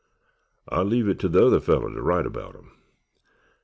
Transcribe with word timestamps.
_I 0.75 0.81
leave 0.81 1.07
it 1.07 1.19
t'the 1.19 1.39
other 1.45 1.59
feller 1.59 1.93
ter 1.93 2.01
write 2.01 2.25
'baout 2.33 2.55
'em. 2.55 2.71